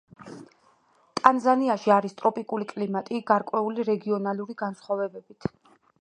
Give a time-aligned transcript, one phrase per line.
[1.19, 5.51] ტანზანიაში არის ტროპიკული კლიმატი, გარკვეული რეგიონალური განსხვავებებით.